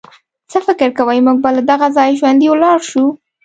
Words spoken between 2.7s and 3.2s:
شو.